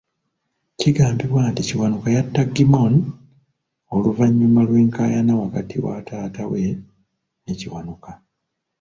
[0.79, 2.97] Kigambibwa nti Kiwanuka yatta Gimmony
[3.95, 6.61] oluvannyuma lw'enkayana wakati wa taata we
[7.43, 8.11] ne Kiwanuka.